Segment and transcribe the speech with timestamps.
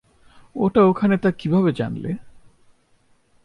[0.55, 2.11] ওটা ওখানে তা কীভাবে জানলে?